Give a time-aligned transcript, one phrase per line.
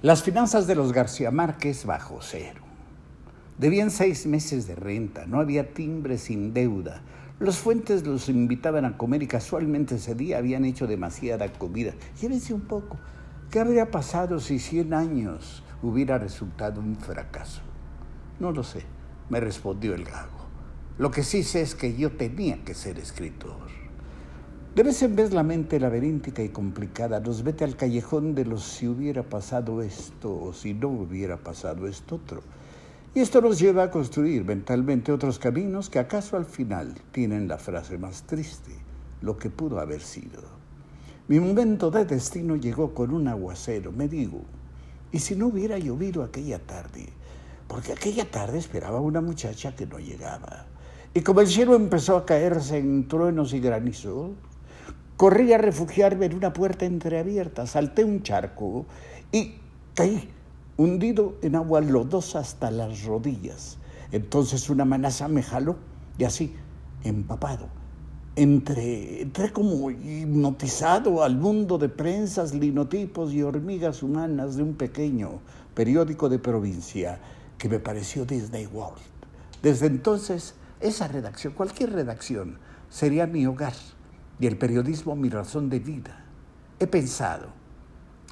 [0.00, 2.62] Las finanzas de los García Márquez bajo cero.
[3.58, 7.02] Debían seis meses de renta, no había timbre sin deuda.
[7.40, 11.94] Los fuentes los invitaban a comer y casualmente ese día habían hecho demasiada comida.
[12.20, 12.96] Llévense un poco.
[13.50, 17.62] ¿Qué habría pasado si 100 años hubiera resultado un fracaso?
[18.38, 18.84] No lo sé,
[19.30, 20.46] me respondió el gago.
[20.96, 23.87] Lo que sí sé es que yo tenía que ser escritor.
[24.78, 28.62] De vez en vez la mente laberíntica y complicada nos vete al callejón de los
[28.62, 32.42] si hubiera pasado esto o si no hubiera pasado esto otro.
[33.12, 37.58] Y esto nos lleva a construir mentalmente otros caminos que acaso al final tienen la
[37.58, 38.70] frase más triste,
[39.20, 40.42] lo que pudo haber sido.
[41.26, 44.42] Mi momento de destino llegó con un aguacero, me digo,
[45.10, 47.08] ¿y si no hubiera llovido aquella tarde?
[47.66, 50.66] Porque aquella tarde esperaba una muchacha que no llegaba.
[51.14, 54.36] Y como el cielo empezó a caerse en truenos y granizo,
[55.18, 58.86] Corrí a refugiarme en una puerta entreabierta, salté un charco
[59.32, 59.54] y
[59.94, 60.30] caí,
[60.76, 63.78] hundido en agua lodosa hasta las rodillas.
[64.12, 65.74] Entonces una manaza me jaló
[66.18, 66.54] y así,
[67.02, 67.66] empapado,
[68.36, 75.40] entré, entré como hipnotizado al mundo de prensas, linotipos y hormigas humanas de un pequeño
[75.74, 77.18] periódico de provincia
[77.58, 79.02] que me pareció Disney World.
[79.64, 83.74] Desde entonces, esa redacción, cualquier redacción, sería mi hogar
[84.40, 86.24] y el periodismo mi razón de vida.
[86.78, 87.48] He pensado,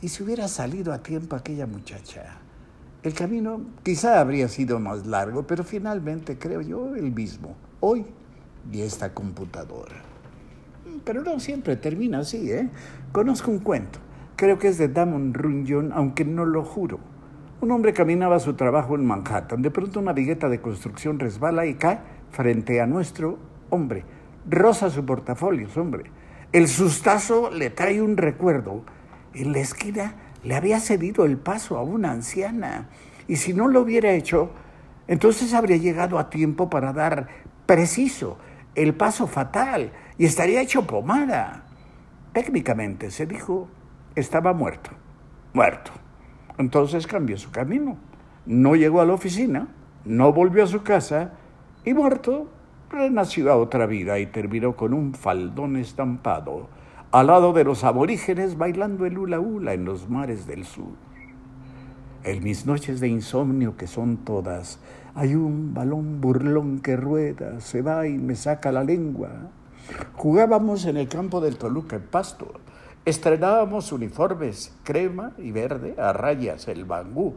[0.00, 2.38] ¿y si hubiera salido a tiempo aquella muchacha?
[3.02, 8.06] El camino quizá habría sido más largo, pero finalmente creo yo el mismo, hoy
[8.70, 9.94] y esta computadora.
[11.04, 12.68] Pero no siempre termina así, ¿eh?
[13.10, 13.98] Conozco un cuento,
[14.36, 16.98] creo que es de Damon Runyon, aunque no lo juro.
[17.60, 21.66] Un hombre caminaba a su trabajo en Manhattan, de pronto una vigueta de construcción resbala
[21.66, 23.38] y cae frente a nuestro
[23.70, 24.04] hombre
[24.48, 26.10] rosa su portafolio, hombre.
[26.52, 28.82] El sustazo le trae un recuerdo.
[29.34, 32.88] En la esquina le había cedido el paso a una anciana.
[33.28, 34.50] Y si no lo hubiera hecho,
[35.08, 37.28] entonces habría llegado a tiempo para dar
[37.66, 38.38] preciso
[38.74, 41.64] el paso fatal y estaría hecho pomada.
[42.32, 43.68] Técnicamente, se dijo,
[44.14, 44.90] estaba muerto.
[45.52, 45.92] Muerto.
[46.58, 47.96] Entonces cambió su camino.
[48.46, 49.68] No llegó a la oficina,
[50.04, 51.32] no volvió a su casa
[51.84, 52.50] y muerto
[52.92, 56.68] renació a otra vida y terminó con un faldón estampado
[57.10, 60.94] al lado de los aborígenes bailando el hula hula en los mares del sur.
[62.24, 64.78] En mis noches de insomnio, que son todas,
[65.14, 69.50] hay un balón burlón que rueda, se va y me saca la lengua.
[70.14, 72.52] Jugábamos en el campo del Toluca en pasto.
[73.04, 77.34] Estrenábamos uniformes crema y verde a rayas el bangú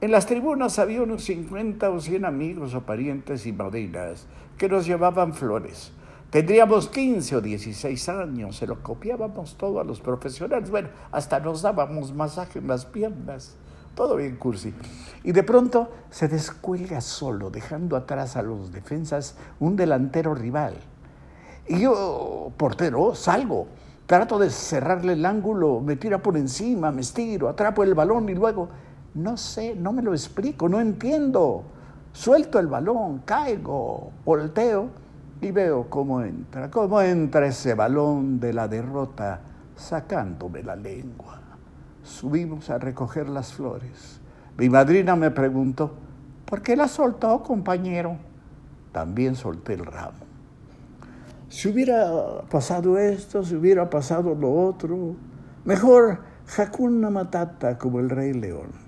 [0.00, 4.26] en las tribunas había unos 50 o 100 amigos o parientes y madrinas
[4.56, 5.92] que nos llevaban flores.
[6.30, 10.70] Tendríamos 15 o 16 años, se lo copiábamos todo a los profesionales.
[10.70, 13.56] Bueno, hasta nos dábamos masaje en las piernas.
[13.94, 14.72] Todo bien cursi.
[15.24, 20.74] Y de pronto se descuelga solo, dejando atrás a los defensas un delantero rival.
[21.66, 23.66] Y yo, portero, salgo.
[24.06, 28.34] Trato de cerrarle el ángulo, me tira por encima, me estiro, atrapo el balón y
[28.34, 28.68] luego
[29.18, 31.64] no sé, no me lo explico, no entiendo.
[32.12, 34.88] Suelto el balón, caigo, volteo
[35.40, 39.40] y veo cómo entra, cómo entra ese balón de la derrota
[39.76, 41.40] sacándome la lengua.
[42.02, 44.20] Subimos a recoger las flores.
[44.56, 45.92] Mi madrina me preguntó,
[46.44, 48.16] ¿por qué la soltó, compañero?
[48.92, 50.26] También solté el ramo.
[51.48, 55.16] Si hubiera pasado esto, si hubiera pasado lo otro,
[55.64, 56.20] mejor
[56.56, 58.87] Hakuna Matata como el Rey León.